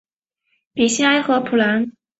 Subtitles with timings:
[0.73, 1.91] 比西埃和普兰。